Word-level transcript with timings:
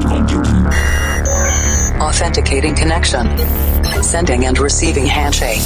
cloud 0.00 0.28
computing. 0.28 0.66
Authenticating 2.00 2.74
connection. 2.74 3.26
Sending 4.02 4.46
and 4.46 4.58
receiving 4.58 5.06
handshake. 5.06 5.62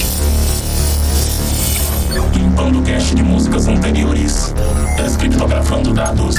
Limpando 2.35 2.83
cache 2.83 3.15
de 3.15 3.23
músicas 3.23 3.69
anteriores. 3.69 4.55
Descriptografando 4.97 5.93
dados. 5.93 6.37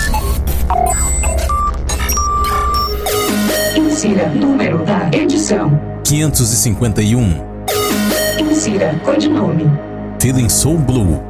Insira 3.76 4.30
número 4.30 4.84
da 4.86 5.10
edição. 5.12 5.80
551. 6.04 7.54
Insira 8.40 9.00
codinome. 9.04 9.70
Feeling 10.20 10.50
So 10.50 10.78
Blue. 10.78 11.22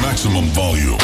Maximum 0.00 0.46
volume. 0.52 0.98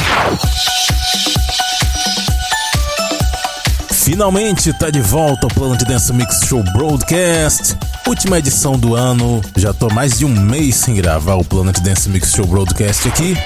Finalmente 4.09 4.73
tá 4.73 4.89
de 4.89 5.03
volta 5.03 5.47
o 5.47 5.53
Planet 5.53 5.83
Dance 5.83 6.11
Mix 6.15 6.41
Show 6.47 6.65
Broadcast. 6.73 7.77
Última 8.07 8.39
edição 8.39 8.73
do 8.73 8.95
ano. 8.95 9.43
Já 9.55 9.75
tô 9.75 9.91
mais 9.91 10.19
de 10.19 10.25
um 10.25 10.31
mês 10.31 10.77
sem 10.77 10.95
gravar 10.95 11.35
o 11.35 11.45
Planet 11.45 11.79
Dance 11.81 12.09
Mix 12.09 12.33
Show 12.33 12.47
Broadcast 12.47 13.07
aqui. 13.07 13.37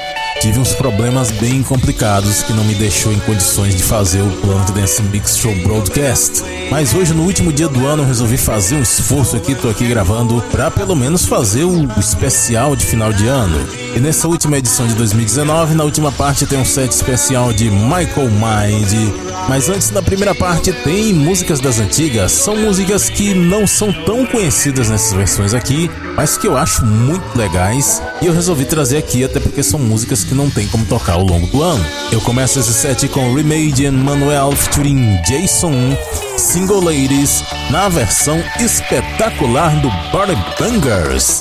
Tive 0.40 0.60
uns 0.60 0.72
problemas 0.72 1.32
bem 1.32 1.64
complicados 1.64 2.44
que 2.44 2.52
não 2.52 2.62
me 2.62 2.76
deixou 2.76 3.12
em 3.12 3.18
condições 3.18 3.74
de 3.74 3.82
fazer 3.82 4.20
o 4.20 4.30
Planet 4.36 4.70
Dance 4.70 5.02
Mix 5.02 5.36
Show 5.36 5.52
Broadcast. 5.64 6.44
Mas 6.70 6.94
hoje, 6.94 7.12
no 7.12 7.24
último 7.24 7.52
dia 7.52 7.68
do 7.68 7.84
ano, 7.84 8.04
resolvi 8.04 8.36
fazer 8.36 8.76
um 8.76 8.82
esforço 8.82 9.36
aqui, 9.36 9.56
tô 9.56 9.68
aqui 9.68 9.88
gravando, 9.88 10.40
pra 10.52 10.70
pelo 10.70 10.94
menos 10.94 11.26
fazer 11.26 11.64
o 11.64 11.88
especial 11.98 12.76
de 12.76 12.86
final 12.86 13.12
de 13.12 13.26
ano. 13.26 13.58
E 13.96 13.98
nessa 13.98 14.28
última 14.28 14.58
edição 14.58 14.86
de 14.86 14.94
2019, 14.94 15.74
na 15.74 15.82
última 15.82 16.12
parte 16.12 16.46
tem 16.46 16.60
um 16.60 16.64
set 16.64 16.92
especial 16.92 17.52
de 17.52 17.68
Michael 17.68 18.30
Mind. 18.30 19.31
Mas 19.48 19.68
antes 19.68 19.90
da 19.90 20.00
primeira 20.00 20.34
parte 20.34 20.72
tem 20.72 21.12
músicas 21.12 21.60
das 21.60 21.78
antigas, 21.78 22.32
são 22.32 22.56
músicas 22.56 23.10
que 23.10 23.34
não 23.34 23.66
são 23.66 23.92
tão 23.92 24.24
conhecidas 24.24 24.88
nessas 24.88 25.12
versões 25.12 25.52
aqui, 25.52 25.90
mas 26.16 26.36
que 26.36 26.46
eu 26.46 26.56
acho 26.56 26.84
muito 26.84 27.36
legais 27.36 28.02
e 28.20 28.26
eu 28.26 28.32
resolvi 28.32 28.64
trazer 28.64 28.98
aqui 28.98 29.24
até 29.24 29.40
porque 29.40 29.62
são 29.62 29.78
músicas 29.78 30.24
que 30.24 30.34
não 30.34 30.48
tem 30.48 30.66
como 30.68 30.84
tocar 30.86 31.14
ao 31.14 31.24
longo 31.24 31.46
do 31.48 31.62
ano. 31.62 31.84
Eu 32.10 32.20
começo 32.20 32.58
esse 32.58 32.72
set 32.72 33.08
com 33.08 33.34
Remade 33.34 33.86
and 33.86 33.92
Manuel 33.92 34.52
featuring 34.52 35.20
Jason, 35.26 35.96
Single 36.36 36.82
Ladies, 36.82 37.42
na 37.70 37.88
versão 37.88 38.42
espetacular 38.60 39.74
do 39.80 39.90
Body 40.10 40.36
Bangers. 40.58 41.40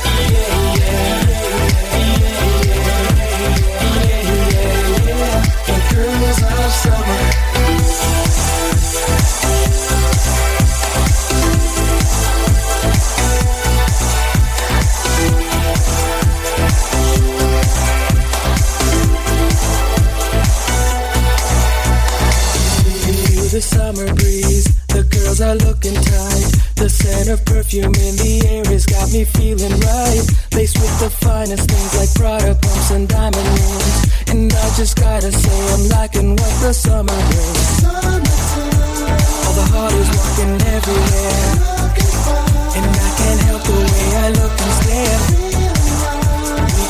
summer 23.91 24.13
breeze. 24.15 24.65
The 24.87 25.03
girls 25.03 25.41
are 25.41 25.55
looking 25.55 25.95
tight. 25.95 26.51
The 26.75 26.89
scent 26.89 27.29
of 27.29 27.43
perfume 27.45 27.93
in 27.95 28.15
the 28.15 28.43
air 28.47 28.63
has 28.65 28.85
got 28.85 29.11
me 29.11 29.25
feeling 29.25 29.71
right. 29.71 30.23
Laced 30.55 30.79
with 30.79 30.99
the 30.99 31.09
finest 31.09 31.69
things 31.69 31.93
like 31.99 32.13
Prada 32.15 32.55
pumps 32.55 32.91
and 32.91 33.07
diamond 33.07 33.47
rings. 33.47 33.97
And 34.31 34.53
I 34.53 34.67
just 34.75 34.95
gotta 34.97 35.31
say 35.31 35.59
I'm 35.73 35.89
liking 35.89 36.31
what 36.35 36.55
the 36.61 36.73
summer 36.73 37.19
brings. 37.31 37.83
All 39.43 39.53
the 39.59 39.67
heart 39.75 39.93
is 39.93 40.09
walking 40.15 40.55
everywhere. 40.71 41.51
And 42.75 42.85
I 42.87 43.09
can't 43.19 43.41
help 43.47 43.63
the 43.63 43.75
way 43.75 44.07
I 44.23 44.29
look 44.39 44.55
and 44.61 44.73
stare. 44.79 45.50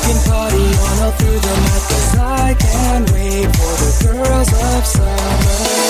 Can 0.04 0.18
party 0.28 0.66
on 0.66 0.98
all 1.06 1.14
through 1.20 1.40
the 1.40 1.56
night 1.66 1.84
Cause 1.92 2.18
I 2.18 2.56
can't 2.60 3.06
wait 3.12 3.48
for 3.56 3.74
the 3.82 3.92
girls 4.06 4.50
of 4.52 4.84
summer. 4.86 5.38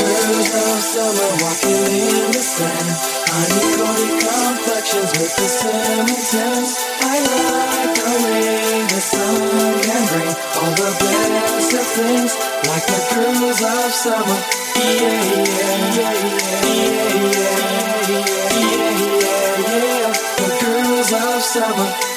Girls 0.03 0.51
of 0.51 0.79
summer 0.93 1.29
walking 1.41 1.85
in 1.95 2.31
the 2.35 2.43
sun. 2.43 2.85
Honey 3.31 3.61
Cody 3.77 4.09
complexions 4.21 5.11
with 5.15 5.33
the 5.39 5.47
cinnamon 5.47 6.21
tents 6.31 6.71
I 7.01 7.15
like 7.23 7.95
the 7.95 8.11
way 8.23 8.85
the 8.91 8.99
sun 8.99 9.79
can 9.87 10.03
bring 10.11 10.35
all 10.59 10.73
the 10.75 10.91
best 10.99 11.73
of 11.79 11.87
things 11.95 12.31
Like 12.67 12.85
the 12.91 12.99
girls 13.15 13.61
of 13.63 13.91
summer. 13.95 14.39
Yeah, 14.75 14.99
Yeah, 15.01 15.31
yeah, 15.31 15.71
yeah, 15.95 16.15
yeah, 16.67 16.91
yeah, 17.15 17.51
yeah, 18.11 18.11
yeah, 18.11 18.91
yeah, 18.91 20.01
yeah. 20.03 20.13
The 20.37 20.47
girls 20.59 21.13
of 21.13 21.41
summer 21.41 22.10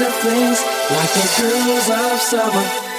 of 0.00 0.14
things. 0.22 0.62
Like 0.90 1.12
the 1.14 1.26
girls 1.42 1.90
of 1.90 2.20
summer. 2.20 2.97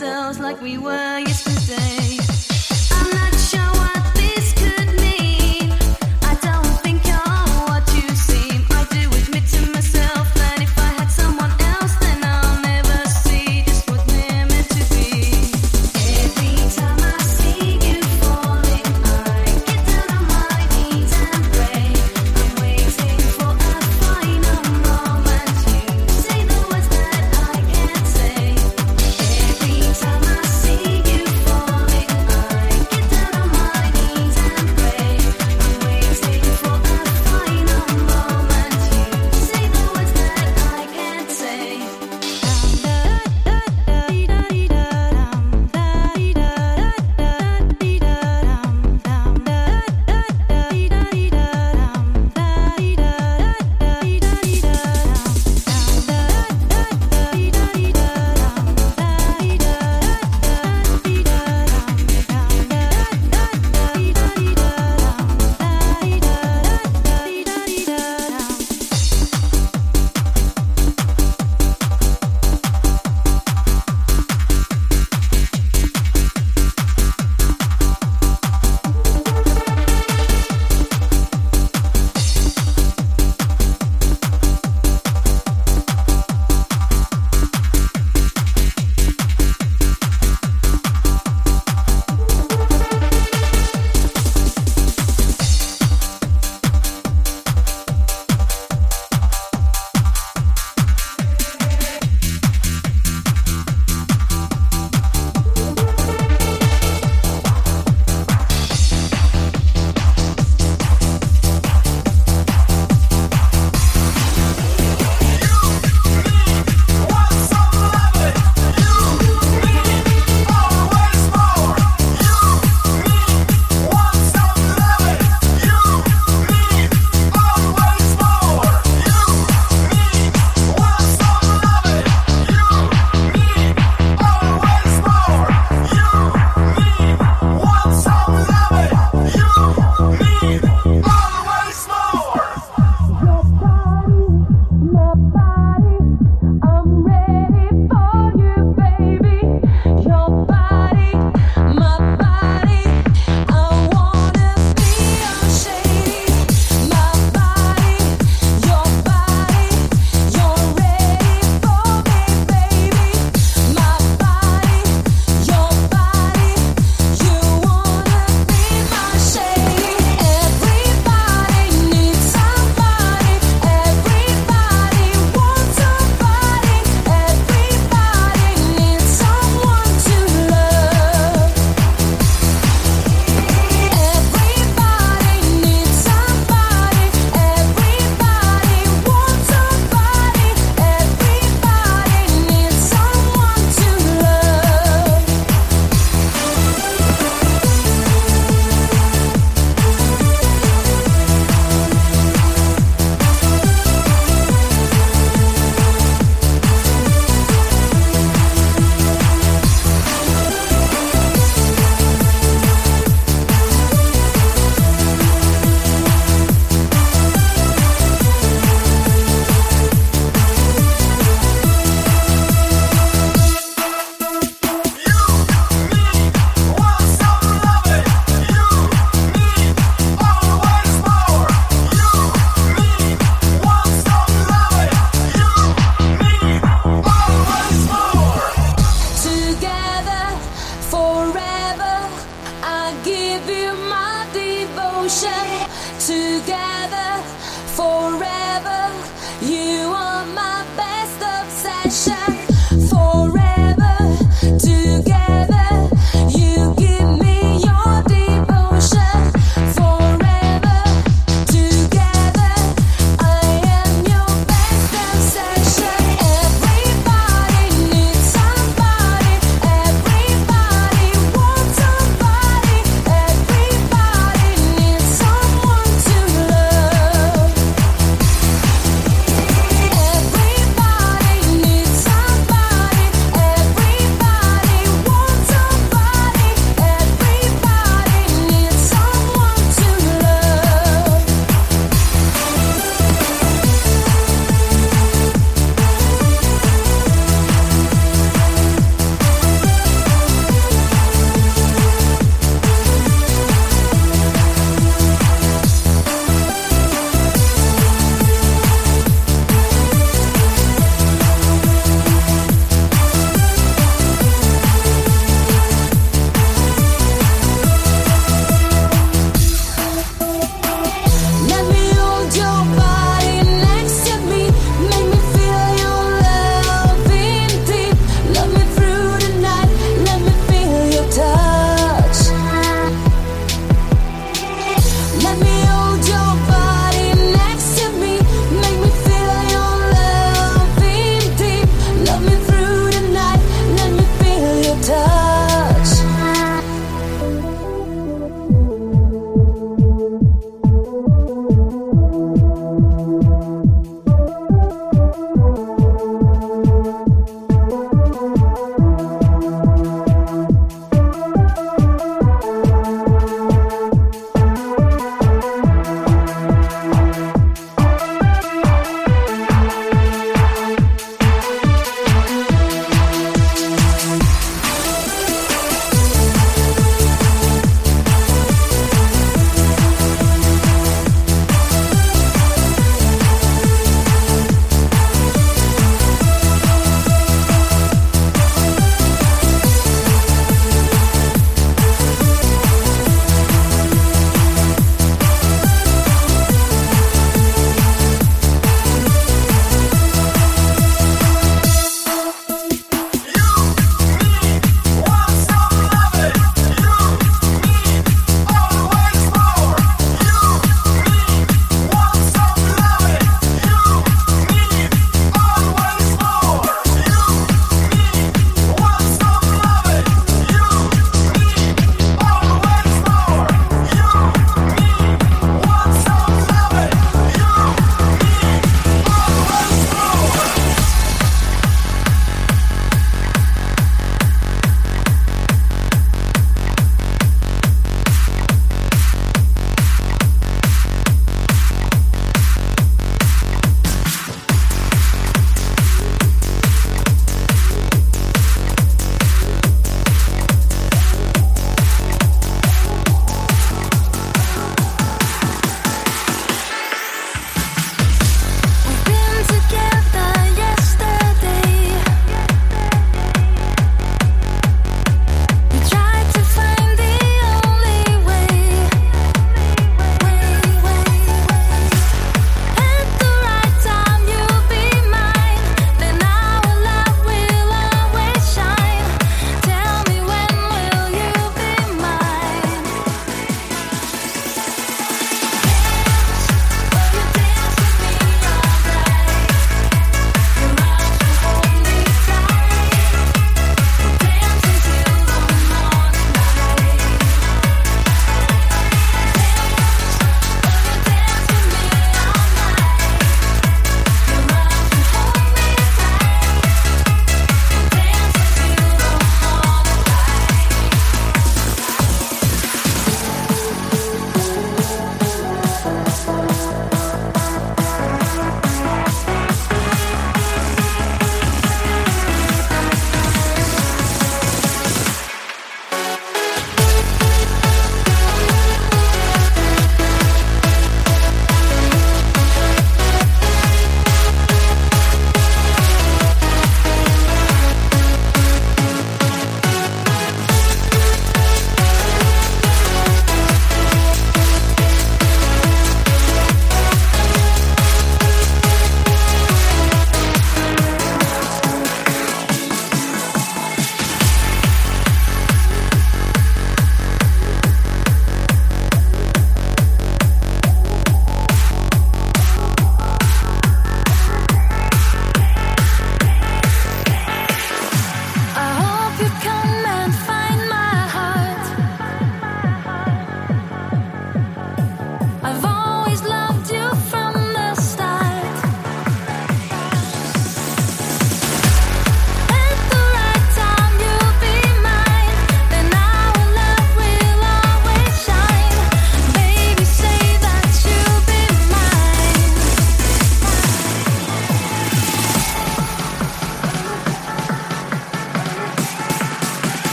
Ourselves 0.00 0.38
like 0.38 0.60
we 0.62 0.78
were 0.78 0.97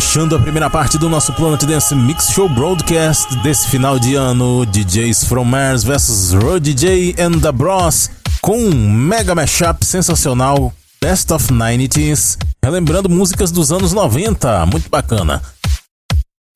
Fechando 0.00 0.34
a 0.34 0.38
primeira 0.38 0.70
parte 0.70 0.96
do 0.96 1.10
nosso 1.10 1.30
Planet 1.34 1.62
Dance 1.62 1.94
Mix 1.94 2.30
Show 2.30 2.48
Broadcast 2.48 3.36
desse 3.42 3.68
final 3.68 3.98
de 3.98 4.14
ano, 4.14 4.64
DJs 4.64 5.24
from 5.24 5.44
Mars 5.44 5.84
vs 5.84 6.32
Road 6.32 6.72
DJ 6.72 7.14
and 7.22 7.38
the 7.38 7.52
Bros, 7.52 8.10
com 8.40 8.56
um 8.56 8.90
mega 8.90 9.34
mashup 9.34 9.84
sensacional, 9.84 10.72
Best 11.02 11.30
of 11.30 11.52
90s, 11.52 12.38
relembrando 12.64 13.10
músicas 13.10 13.52
dos 13.52 13.70
anos 13.70 13.92
90, 13.92 14.64
muito 14.64 14.88
bacana. 14.88 15.42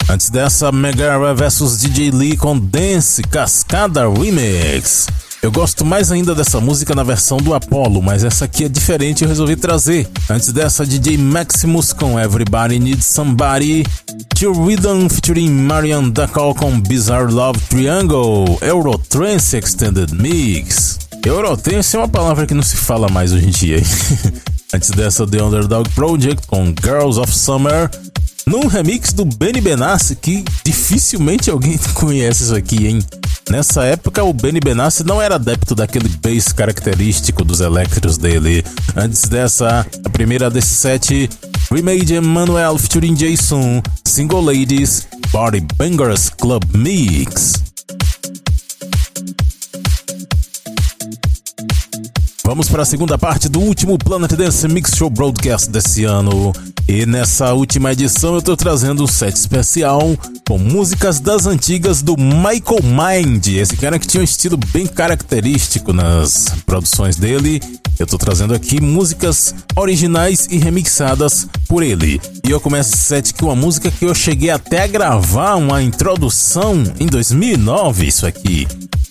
Antes 0.09 0.31
dessa, 0.31 0.73
Megara 0.73 1.35
vs 1.35 1.81
DJ 1.81 2.13
Lee 2.13 2.39
com 2.39 2.59
Dance 2.59 3.23
Cascada 3.25 4.09
Remix. 4.09 5.07
Eu 5.45 5.53
gosto 5.53 5.85
mais 5.85 6.11
ainda 6.11 6.35
dessa 6.35 6.59
música 6.59 6.95
na 6.95 7.03
versão 7.03 7.37
do 7.37 7.53
Apollo, 7.53 8.01
mas 8.01 8.25
essa 8.25 8.47
aqui 8.47 8.65
é 8.65 8.69
diferente 8.69 9.21
e 9.21 9.25
eu 9.25 9.29
resolvi 9.29 9.57
trazer. 9.57 10.09
Antes 10.31 10.51
dessa, 10.51 10.87
DJ 10.87 11.19
Maximus 11.19 11.93
com 11.93 12.19
Everybody 12.19 12.79
Needs 12.79 13.05
Somebody. 13.05 13.85
Tio 14.35 14.53
Rhythm 14.65 15.07
featuring 15.07 15.51
Marian 15.51 16.09
Dacol 16.09 16.55
com 16.55 16.81
Bizarre 16.81 17.31
Love 17.31 17.61
Triangle. 17.69 18.59
Eurotrance 18.63 19.55
Extended 19.55 20.15
Mix. 20.15 20.99
Eurotrance 21.23 21.95
é 21.95 21.99
uma 21.99 22.09
palavra 22.09 22.47
que 22.47 22.55
não 22.55 22.63
se 22.63 22.77
fala 22.77 23.11
mais 23.11 23.31
hoje 23.31 23.47
em 23.47 23.51
dia. 23.51 23.83
Antes 24.73 24.93
dessa, 24.93 25.27
The 25.27 25.43
Underdog 25.43 25.91
Project 25.91 26.47
com 26.47 26.75
Girls 26.83 27.21
of 27.21 27.31
Summer. 27.31 27.91
Num 28.47 28.67
remix 28.67 29.13
do 29.13 29.27
Benny 29.27 29.61
Benassi, 29.61 30.17
que 30.17 30.43
dificilmente 30.65 31.51
alguém 31.51 31.79
conhece 31.93 32.45
isso 32.45 32.55
aqui, 32.55 32.87
hein? 32.87 33.05
Nessa 33.51 33.85
época, 33.85 34.25
o 34.25 34.33
Benny 34.33 34.59
Benassi 34.59 35.05
não 35.05 35.21
era 35.21 35.37
adepto 35.37 35.75
daquele 35.75 36.09
bass 36.09 36.53
característico 36.53 37.45
dos 37.45 37.61
elétricos 37.61 38.17
dele. 38.17 38.65
Antes 38.97 39.23
dessa, 39.29 39.87
a 40.05 40.11
primeira 40.11 40.51
desse 40.51 40.75
set, 40.75 41.29
Remade 41.71 42.15
Emmanuel 42.15 42.79
featuring 42.79 43.15
Jason, 43.15 43.83
Single 44.05 44.43
Ladies, 44.43 45.07
Body 45.31 45.61
Bangers 45.77 46.31
Club 46.31 46.65
Mix. 46.75 47.53
Vamos 52.45 52.69
para 52.69 52.83
a 52.83 52.87
segunda 52.87 53.19
parte 53.19 53.49
do 53.49 53.61
último 53.61 53.99
Planet 53.99 54.33
Dance 54.33 54.69
Mix 54.69 54.93
Show 54.97 55.11
Broadcast 55.11 55.71
desse 55.71 56.05
ano. 56.05 56.53
E 56.87 57.07
nessa 57.07 57.55
última 57.55 57.93
edição 57.93 58.35
eu 58.35 58.43
tô 58.43 58.55
trazendo 58.55 59.03
um 59.03 59.07
set 59.07 59.35
especial 59.35 60.17
com 60.47 60.59
músicas 60.59 61.19
das 61.19 61.47
antigas 61.47 62.03
do 62.03 62.15
Michael 62.15 62.83
Mind, 62.83 63.47
esse 63.47 63.75
cara 63.77 63.99
que 63.99 64.07
tinha 64.07 64.21
um 64.21 64.25
estilo 64.25 64.59
bem 64.71 64.87
característico 64.87 65.95
nas 65.95 66.51
produções 66.67 67.17
dele. 67.17 67.61
Eu 67.99 68.07
tô 68.07 68.19
trazendo 68.19 68.53
aqui 68.53 68.83
músicas 68.83 69.55
originais 69.75 70.47
e 70.51 70.59
remixadas 70.59 71.49
por 71.67 71.83
ele. 71.83 72.21
E 72.47 72.51
eu 72.51 72.61
começo 72.61 72.93
esse 72.93 73.03
set 73.03 73.33
com 73.35 73.47
uma 73.47 73.57
música 73.57 73.91
que 73.91 74.05
eu 74.05 74.15
cheguei 74.15 74.51
até 74.51 74.83
a 74.83 74.87
gravar 74.87 75.55
uma 75.55 75.83
introdução 75.83 76.83
em 77.01 77.07
2009, 77.07 78.07
isso 78.07 78.27
aqui. 78.27 78.69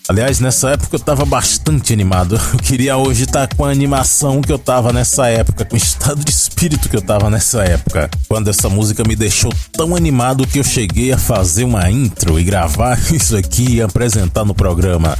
Aliás, 0.09 0.41
nessa 0.41 0.71
época 0.71 0.97
eu 0.97 0.99
tava 0.99 1.23
bastante 1.23 1.93
animado. 1.93 2.35
Eu 2.53 2.59
queria 2.59 2.97
hoje 2.97 3.23
estar 3.23 3.47
tá 3.47 3.55
com 3.55 3.63
a 3.63 3.69
animação 3.69 4.41
que 4.41 4.51
eu 4.51 4.59
tava 4.59 4.91
nessa 4.91 5.27
época, 5.27 5.63
com 5.63 5.75
o 5.75 5.77
estado 5.77 6.23
de 6.23 6.29
espírito 6.29 6.89
que 6.89 6.97
eu 6.97 7.01
tava 7.01 7.29
nessa 7.29 7.63
época. 7.63 8.09
Quando 8.27 8.49
essa 8.49 8.67
música 8.67 9.03
me 9.07 9.15
deixou 9.15 9.51
tão 9.71 9.95
animado 9.95 10.45
que 10.45 10.59
eu 10.59 10.63
cheguei 10.63 11.13
a 11.13 11.17
fazer 11.17 11.63
uma 11.63 11.89
intro 11.89 12.37
e 12.37 12.43
gravar 12.43 12.99
isso 13.13 13.37
aqui 13.37 13.75
e 13.75 13.81
apresentar 13.81 14.43
no 14.43 14.53
programa. 14.53 15.17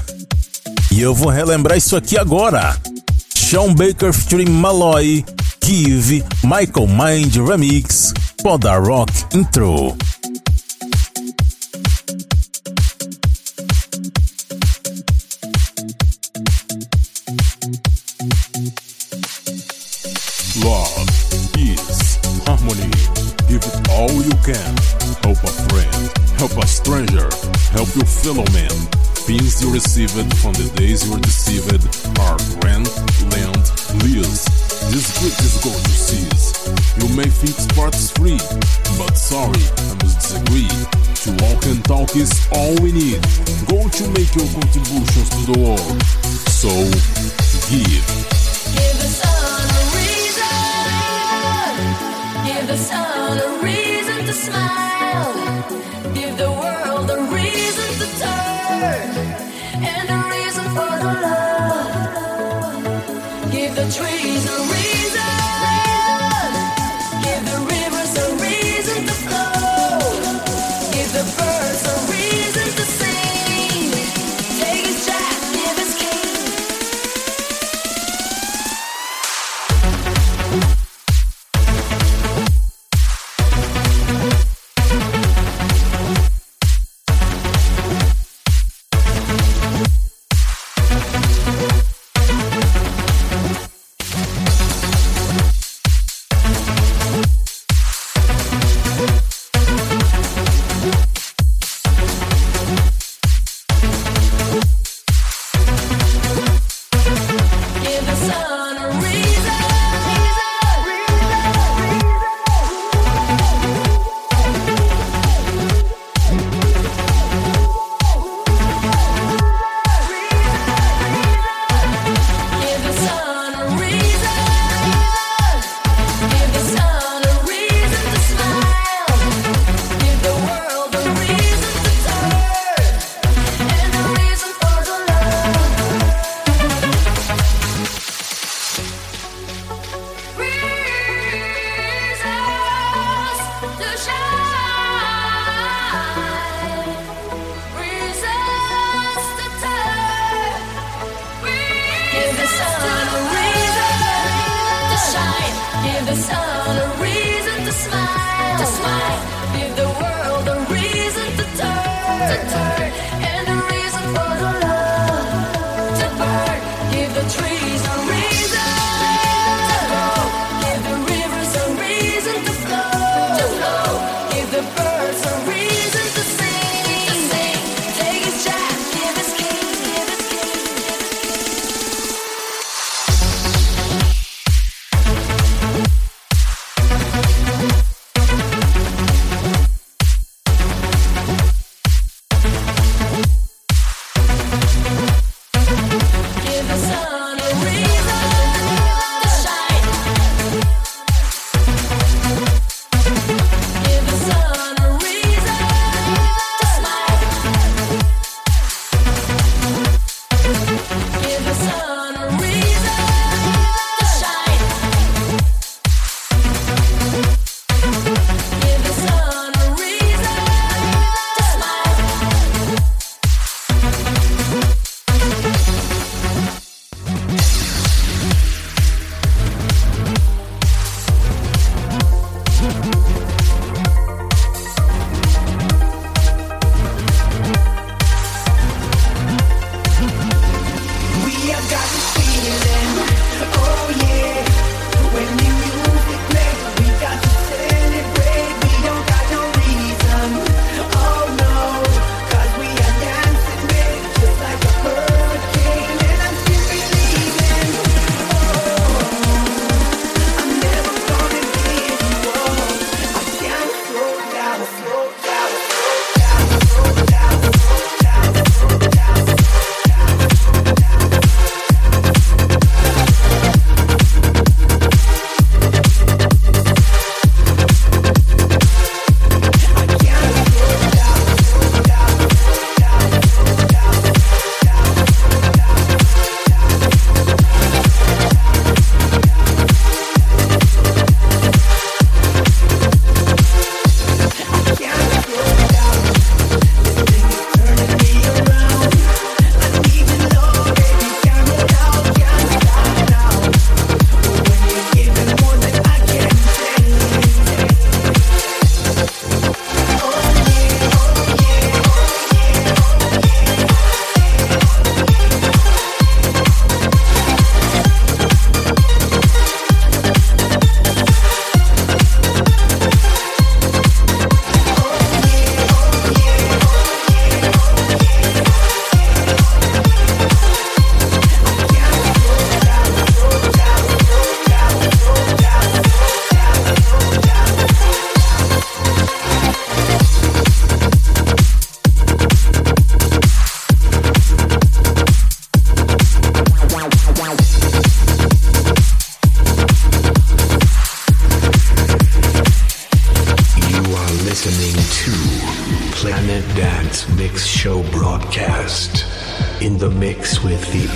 E 0.92 1.02
eu 1.02 1.16
vou 1.16 1.30
relembrar 1.30 1.78
isso 1.78 1.96
aqui 1.96 2.18
agora. 2.18 2.76
Sean 3.36 3.74
Baker 3.74 4.12
featuring 4.12 4.50
Malloy, 4.50 5.24
Give, 5.64 6.24
Michael 6.44 6.88
Mind 6.88 7.36
Remix, 7.38 8.14
Poda 8.44 8.78
Rock 8.78 9.14
Intro. 9.34 9.96
Fellow 28.24 28.48
man. 28.56 28.72
Things 29.28 29.62
you 29.62 29.70
received 29.74 30.16
from 30.40 30.54
the 30.56 30.72
days 30.80 31.04
you 31.06 31.12
were 31.12 31.20
deceived 31.20 31.68
are 32.24 32.40
rent, 32.64 32.88
land, 33.36 33.64
lease. 34.00 34.48
This 34.88 35.12
gift 35.20 35.44
is 35.44 35.60
going 35.60 35.84
to 35.84 35.92
cease. 35.92 36.56
You 36.96 37.12
may 37.20 37.28
think 37.28 37.52
sport 37.52 37.94
is 37.96 38.12
free, 38.16 38.40
but 38.96 39.18
sorry, 39.20 39.60
I 39.60 39.94
must 40.00 40.24
disagree. 40.24 40.72
To 41.28 41.36
walk 41.44 41.68
and 41.68 41.84
talk 41.84 42.16
is 42.16 42.32
all 42.56 42.72
we 42.80 42.96
need. 42.96 43.20
Go 43.68 43.92
to 43.92 44.04
make 44.16 44.32
your 44.40 44.48
contributions 44.56 45.28
to 45.36 45.44
the 45.52 45.60
world. 45.60 46.00
So, 46.48 46.72
give. 47.68 48.08
Give 48.72 48.96
the 49.04 49.12
sun 49.20 49.68
a 49.68 49.84
reason. 50.00 50.64
Give 52.48 52.64
the 52.72 52.80
sun 52.80 53.36
a 53.36 53.60
reason 53.60 54.24
to 54.24 54.34
smile. 54.34 55.63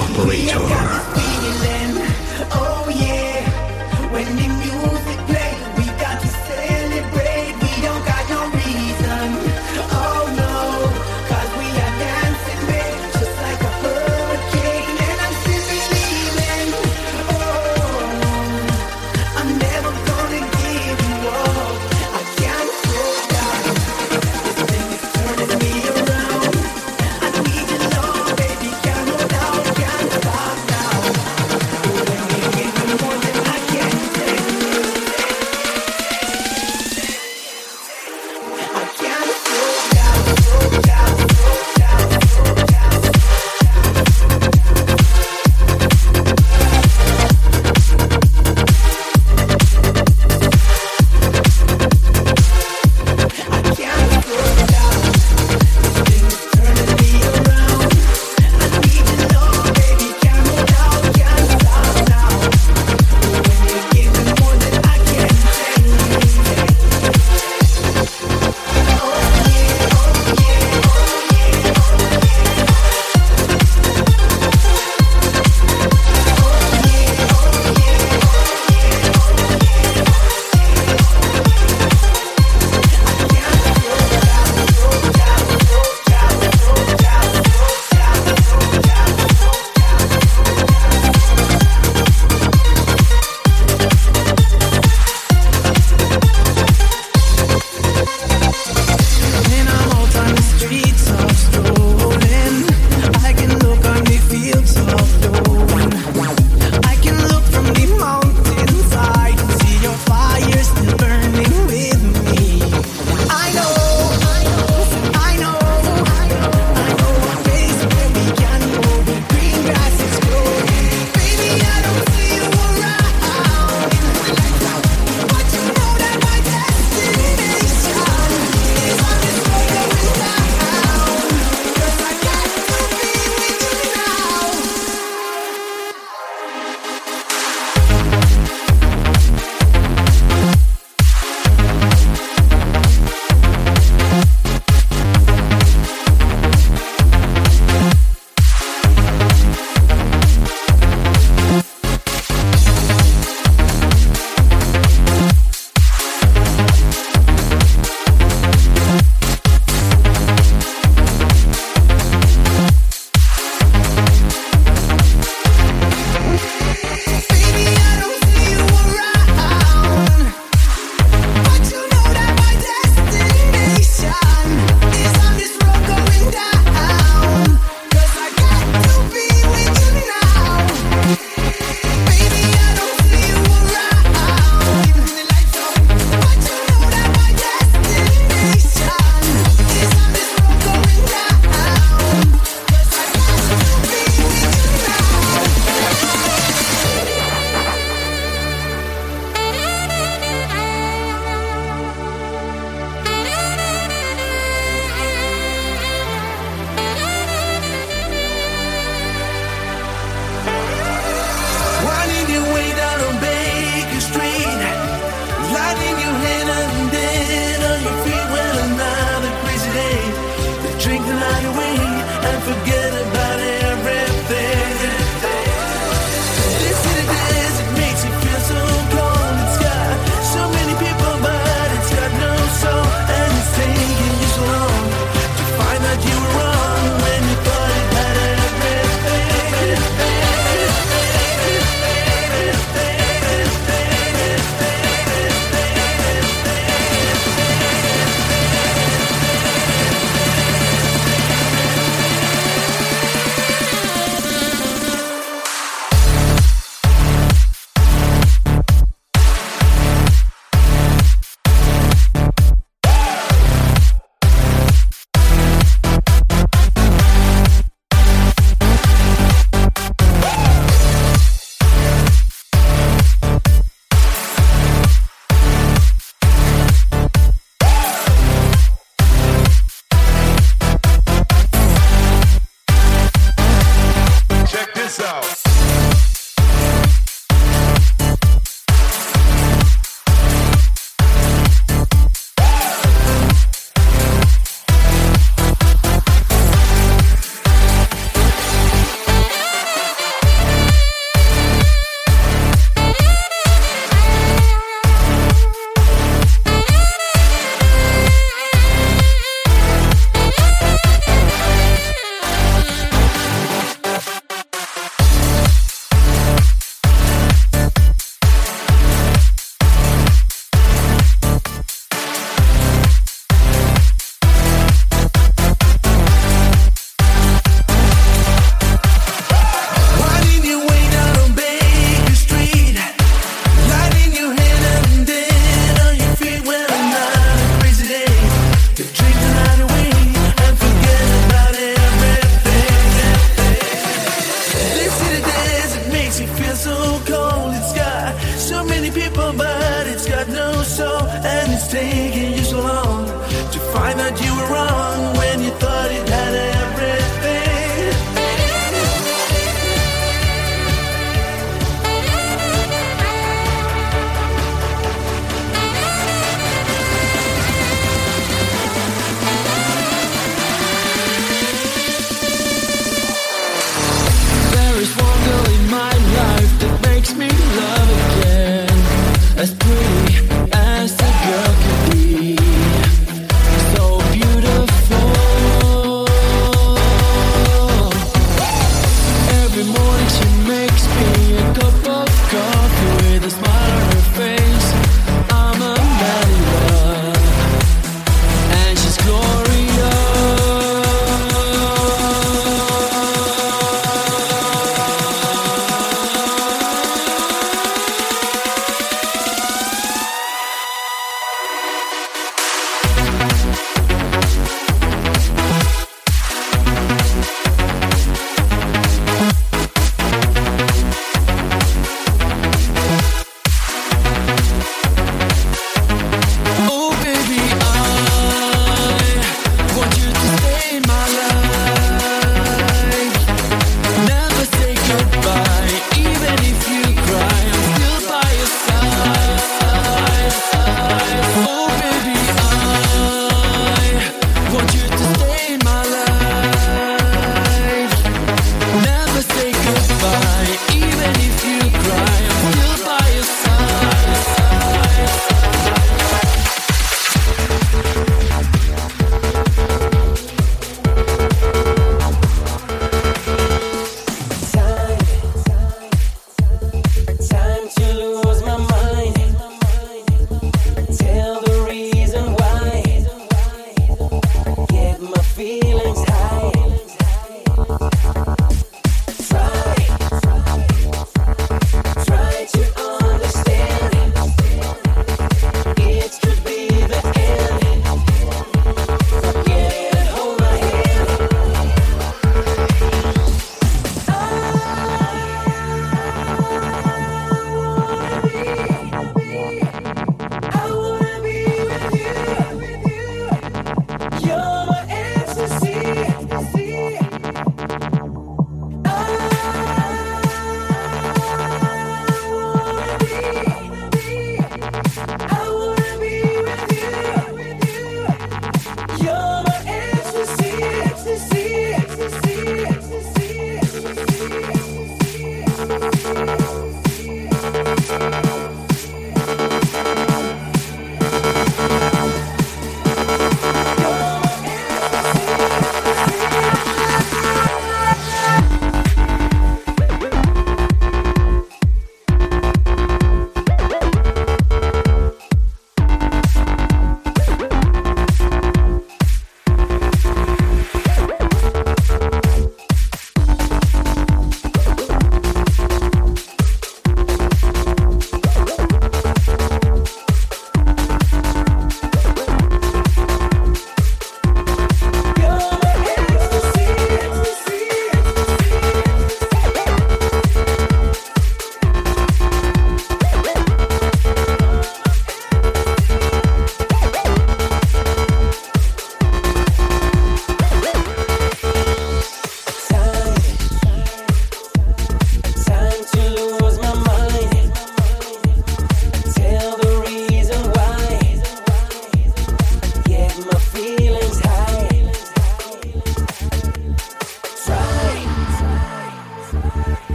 Operator. 0.00 1.71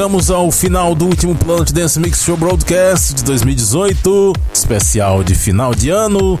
Chegamos 0.00 0.30
ao 0.30 0.50
final 0.50 0.94
do 0.94 1.04
último 1.04 1.34
Planet 1.34 1.72
Dance 1.72 2.00
Mix 2.00 2.24
Show 2.24 2.34
Broadcast 2.34 3.12
de 3.16 3.22
2018, 3.22 4.32
especial 4.50 5.22
de 5.22 5.34
final 5.34 5.74
de 5.74 5.90
ano, 5.90 6.40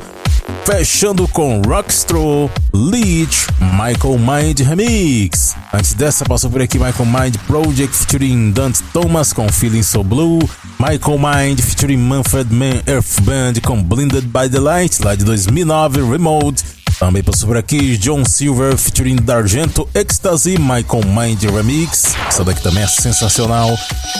fechando 0.64 1.28
com 1.28 1.60
Rockstro, 1.60 2.50
Leech, 2.72 3.48
Michael 3.60 4.18
Mind 4.18 4.60
Remix. 4.60 5.54
Antes 5.74 5.92
dessa, 5.92 6.24
passou 6.24 6.50
por 6.50 6.62
aqui 6.62 6.78
Michael 6.78 7.04
Mind 7.04 7.36
Project 7.46 7.94
featuring 7.94 8.50
Dante 8.50 8.82
Thomas 8.94 9.30
com 9.30 9.46
Feeling 9.52 9.82
So 9.82 10.02
Blue, 10.02 10.38
Michael 10.78 11.18
Mind 11.18 11.60
featuring 11.60 11.98
Manfred 11.98 12.50
Mann 12.50 12.80
Earth 12.86 13.20
Band 13.20 13.60
com 13.62 13.82
Blinded 13.82 14.24
by 14.28 14.48
the 14.48 14.58
Light, 14.58 15.04
lá 15.04 15.14
de 15.14 15.22
2009, 15.22 16.00
Remote. 16.10 16.79
Também 17.00 17.22
passou 17.22 17.48
por 17.48 17.56
aqui 17.56 17.96
John 17.96 18.26
Silver 18.26 18.76
featuring 18.76 19.16
D'Argento 19.16 19.88
Ecstasy, 19.94 20.58
Michael 20.58 21.02
Mind 21.06 21.42
Remix. 21.44 22.14
Essa 22.28 22.44
daqui 22.44 22.62
também 22.62 22.82
é 22.82 22.86
sensacional. 22.86 23.70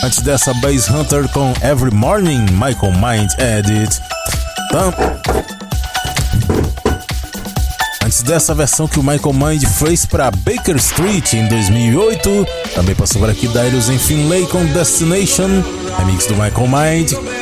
Antes 0.03 0.19
dessa, 0.21 0.51
Bass 0.55 0.89
Hunter 0.89 1.29
com 1.29 1.53
Every 1.63 1.93
Morning, 1.93 2.43
Michael 2.53 2.93
Mind 2.93 3.29
Edit. 3.37 4.01
Antes 8.03 8.23
dessa 8.23 8.55
versão 8.55 8.87
que 8.87 8.99
o 8.99 9.03
Michael 9.03 9.33
Mind 9.33 9.63
fez 9.63 10.07
para 10.07 10.31
Baker 10.31 10.75
Street 10.77 11.33
em 11.33 11.47
2008, 11.49 12.47
também 12.73 12.95
passou 12.95 13.21
por 13.21 13.29
aqui 13.29 13.47
Darius 13.49 13.89
em 13.89 13.99
Finlay 13.99 14.47
com 14.47 14.65
Destination, 14.65 15.63
remix 15.99 16.25
do 16.25 16.33
Michael 16.33 16.67
Mind. 16.67 17.40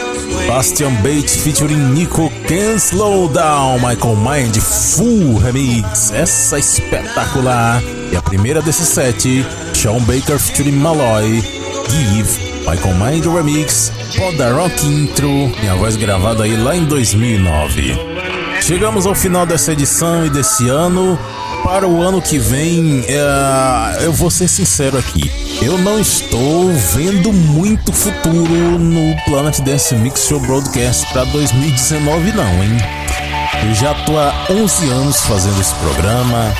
Bastian 0.49 0.95
Bates 1.03 1.35
featuring 1.43 1.93
Nico 1.93 2.27
Can 2.47 2.79
Slow 2.79 3.27
Down, 3.27 3.75
Michael 3.75 4.15
Mind 4.15 4.57
Full 4.57 5.37
Remix, 5.37 6.11
essa 6.11 6.55
é 6.55 6.59
espetacular. 6.59 7.83
E 8.11 8.15
a 8.15 8.21
primeira 8.23 8.59
desse 8.59 8.83
set, 8.83 9.45
Sean 9.75 9.99
Baker 9.99 10.39
featuring 10.39 10.71
Malloy, 10.71 11.43
Give, 11.87 12.27
Michael 12.67 12.95
Mind 12.95 13.25
Remix, 13.27 13.91
Poda 14.17 14.51
Rock 14.51 14.87
Intro, 14.87 15.51
minha 15.59 15.75
voz 15.75 15.95
gravada 15.95 16.43
aí 16.43 16.57
lá 16.57 16.75
em 16.75 16.83
2009. 16.85 17.93
Chegamos 18.59 19.05
ao 19.05 19.13
final 19.13 19.45
dessa 19.45 19.71
edição 19.71 20.25
e 20.25 20.31
desse 20.31 20.67
ano. 20.67 21.17
Para 21.69 21.87
o 21.87 22.01
ano 22.01 22.19
que 22.19 22.39
vem, 22.39 23.05
é, 23.07 24.03
eu 24.03 24.11
vou 24.11 24.31
ser 24.31 24.47
sincero 24.47 24.97
aqui. 24.97 25.31
Eu 25.61 25.77
não 25.77 25.99
estou 25.99 26.73
vendo 26.73 27.31
muito 27.31 27.93
futuro 27.93 28.79
no 28.79 29.15
Planet 29.25 29.59
Dance 29.59 29.93
Mix 29.93 30.25
Show 30.25 30.39
Broadcast 30.39 31.05
para 31.13 31.25
2019, 31.25 32.31
não, 32.31 32.63
hein? 32.63 32.75
Eu 33.67 33.75
já 33.75 33.93
tô 34.03 34.17
há 34.17 34.47
11 34.49 34.89
anos 34.89 35.21
fazendo 35.21 35.61
esse 35.61 35.75
programa. 35.75 36.51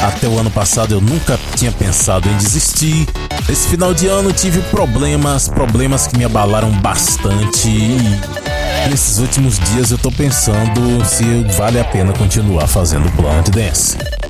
Até 0.00 0.28
o 0.28 0.38
ano 0.38 0.50
passado 0.50 0.94
eu 0.94 1.00
nunca 1.00 1.36
tinha 1.56 1.72
pensado 1.72 2.28
em 2.28 2.36
desistir. 2.36 3.08
Esse 3.50 3.66
final 3.66 3.92
de 3.92 4.06
ano 4.06 4.32
tive 4.32 4.62
problemas, 4.70 5.48
problemas 5.48 6.06
que 6.06 6.16
me 6.16 6.24
abalaram 6.24 6.70
bastante. 6.70 7.68
E 7.68 8.88
nesses 8.88 9.18
últimos 9.18 9.58
dias 9.58 9.90
eu 9.90 9.98
tô 9.98 10.12
pensando 10.12 11.04
se 11.04 11.24
vale 11.58 11.80
a 11.80 11.84
pena 11.84 12.12
continuar 12.12 12.68
fazendo 12.68 13.10
Planet 13.16 13.48
Dance. 13.48 14.21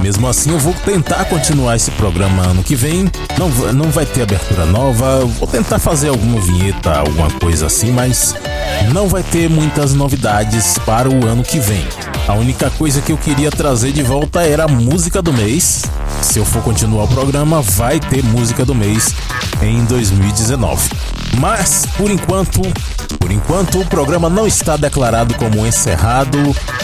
Mesmo 0.00 0.28
assim, 0.28 0.50
eu 0.50 0.58
vou 0.58 0.74
tentar 0.74 1.24
continuar 1.26 1.76
esse 1.76 1.90
programa 1.92 2.42
ano 2.42 2.62
que 2.62 2.74
vem. 2.74 3.10
Não, 3.38 3.48
não 3.72 3.90
vai 3.90 4.04
ter 4.04 4.22
abertura 4.22 4.66
nova. 4.66 5.24
Vou 5.24 5.48
tentar 5.48 5.78
fazer 5.78 6.08
alguma 6.08 6.40
vinheta, 6.40 6.98
alguma 6.98 7.30
coisa 7.30 7.66
assim, 7.66 7.90
mas 7.90 8.34
não 8.92 9.08
vai 9.08 9.22
ter 9.22 9.48
muitas 9.48 9.94
novidades 9.94 10.78
para 10.78 11.08
o 11.08 11.26
ano 11.26 11.42
que 11.42 11.58
vem. 11.58 11.86
A 12.26 12.34
única 12.34 12.70
coisa 12.70 13.00
que 13.00 13.12
eu 13.12 13.18
queria 13.18 13.50
trazer 13.50 13.92
de 13.92 14.02
volta 14.02 14.42
era 14.42 14.64
a 14.64 14.68
música 14.68 15.20
do 15.20 15.32
mês. 15.32 15.84
Se 16.22 16.38
eu 16.38 16.44
for 16.44 16.62
continuar 16.62 17.04
o 17.04 17.08
programa, 17.08 17.60
vai 17.60 18.00
ter 18.00 18.22
música 18.24 18.64
do 18.64 18.74
mês 18.74 19.14
em 19.62 19.84
2019. 19.84 21.13
Mas, 21.38 21.86
por 21.96 22.10
enquanto, 22.10 22.60
por 23.18 23.30
enquanto 23.30 23.80
o 23.80 23.86
programa 23.86 24.28
não 24.28 24.46
está 24.46 24.76
declarado 24.76 25.34
como 25.34 25.66
encerrado. 25.66 26.38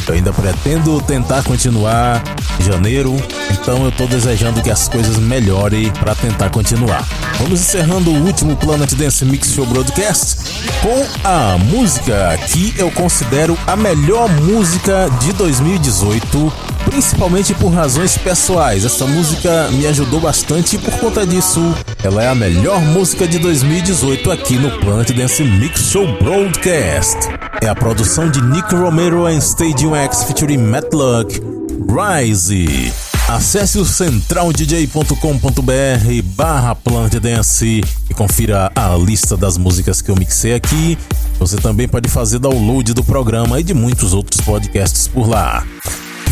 Eu 0.06 0.14
ainda 0.14 0.32
pretendo 0.32 1.00
tentar 1.02 1.42
continuar 1.42 2.22
em 2.58 2.64
janeiro, 2.64 3.14
então 3.52 3.82
eu 3.84 3.90
estou 3.90 4.08
desejando 4.08 4.62
que 4.62 4.70
as 4.70 4.88
coisas 4.88 5.18
melhorem 5.18 5.90
para 5.92 6.14
tentar 6.14 6.50
continuar. 6.50 7.06
Vamos 7.38 7.60
encerrando 7.60 8.10
o 8.10 8.24
último 8.24 8.56
Planet 8.56 8.92
Dance 8.94 9.24
Mix 9.24 9.52
Show 9.52 9.66
Broadcast 9.66 10.38
com 10.82 11.28
a 11.28 11.58
música 11.58 12.38
que 12.48 12.74
eu 12.76 12.90
considero 12.90 13.56
a 13.66 13.76
melhor 13.76 14.28
música 14.42 15.08
de 15.20 15.32
2018, 15.34 16.52
principalmente 16.90 17.54
por 17.54 17.68
razões 17.68 18.18
pessoais. 18.18 18.84
Essa 18.84 19.06
música 19.06 19.70
me 19.70 19.86
ajudou 19.86 20.20
bastante 20.20 20.76
e 20.76 20.78
por 20.78 20.92
conta 20.98 21.24
disso, 21.24 21.60
ela 22.02 22.22
é 22.22 22.28
a 22.28 22.34
melhor 22.34 22.80
música 22.80 23.26
de 23.26 23.38
2018 23.38 24.30
aqui 24.30 24.56
no 24.56 24.70
Planet 24.80 25.10
Dance 25.12 25.42
Mix 25.42 25.90
Show 25.90 26.06
Broadcast. 26.18 27.16
É 27.62 27.68
a 27.68 27.74
produção 27.74 28.28
de 28.28 28.42
Nick 28.42 28.74
Romero 28.74 29.28
em 29.28 29.38
Stadium 29.38 29.94
X 29.94 30.24
featuring 30.24 30.58
Matt 30.58 30.92
Luck, 30.92 31.40
Rise. 31.88 32.92
Acesse 33.28 33.78
o 33.78 33.84
centraldj.com.br 33.84 36.22
barra 36.24 36.74
Planet 36.74 37.14
Dance 37.14 37.80
e 38.10 38.14
confira 38.14 38.72
a 38.74 38.96
lista 38.96 39.36
das 39.36 39.56
músicas 39.56 40.02
que 40.02 40.10
eu 40.10 40.16
mixei 40.16 40.54
aqui. 40.54 40.98
Você 41.38 41.56
também 41.56 41.86
pode 41.86 42.08
fazer 42.08 42.40
download 42.40 42.92
do 42.92 43.04
programa 43.04 43.60
e 43.60 43.62
de 43.62 43.72
muitos 43.72 44.12
outros 44.12 44.40
podcasts 44.40 45.06
por 45.06 45.28
lá. 45.28 45.64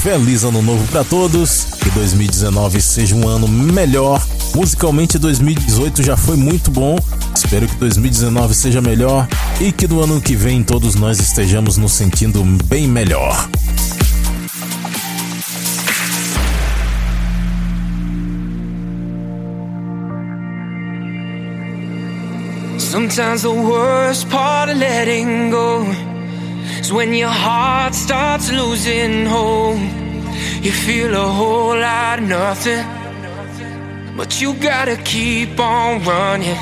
Feliz 0.01 0.45
ano 0.45 0.63
novo 0.63 0.87
para 0.93 1.03
todos, 1.03 1.65
que 1.83 1.91
2019 1.91 2.81
seja 2.81 3.17
um 3.17 3.27
ano 3.27 3.49
melhor. 3.49 4.25
Musicalmente 4.55 5.19
2018 5.19 6.05
já 6.05 6.17
foi 6.17 6.37
muito 6.37 6.71
bom. 6.71 6.97
Espero 7.35 7.67
que 7.67 7.75
2019 7.75 8.55
seja 8.55 8.81
melhor 8.81 9.27
e 9.61 9.73
que 9.73 9.89
no 9.89 10.03
ano 10.03 10.21
que 10.21 10.37
vem 10.37 10.63
todos 10.63 10.95
nós 10.95 11.19
estejamos 11.19 11.77
nos 11.77 11.93
sentindo 11.93 12.45
bem 12.67 12.87
melhor. 12.87 13.49
Sometimes 22.79 23.43
the 23.43 23.49
worst 23.49 24.29
part 24.31 24.71
of 24.71 24.79
letting 24.79 25.51
go 25.51 26.18
is 26.89 26.93
when 26.93 27.13
your 27.13 27.35
heart 27.47 27.95
starts 27.95 28.51
losing 28.51 29.27
hope. 29.27 29.79
You 30.65 30.73
feel 30.73 31.13
a 31.15 31.29
whole 31.39 31.77
lot 31.77 32.19
of 32.21 32.29
nothing, 32.29 32.85
but 34.17 34.41
you 34.41 34.55
gotta 34.55 34.97
keep 35.05 35.59
on 35.61 36.03
running. 36.05 36.61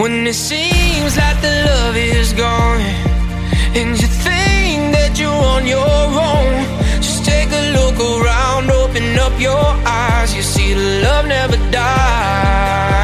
When 0.00 0.26
it 0.26 0.34
seems 0.34 1.12
like 1.16 1.38
the 1.46 1.54
love 1.68 1.96
is 1.96 2.32
gone, 2.32 2.80
and 3.78 3.90
you 4.00 4.08
think 4.26 4.80
that 4.96 5.12
you're 5.20 5.44
on 5.54 5.66
your 5.66 5.92
own, 6.32 6.54
just 7.06 7.24
take 7.24 7.50
a 7.62 7.64
look 7.78 7.96
around, 8.12 8.70
open 8.70 9.06
up 9.26 9.34
your 9.40 9.66
eyes. 9.86 10.34
You 10.34 10.42
see, 10.42 10.74
the 10.74 10.88
love 11.06 11.26
never 11.26 11.58
dies. 11.70 13.03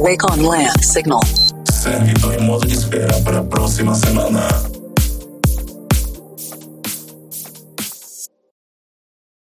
Wake 0.00 0.24
on 0.24 0.42
Land 0.42 0.82
Signal. 0.82 1.20
Segue 1.70 2.14
todo 2.20 2.60
de 2.60 2.74
espera 2.74 3.14
para 3.24 3.38
a 3.38 3.42
próxima 3.42 3.94
semana. 3.94 4.67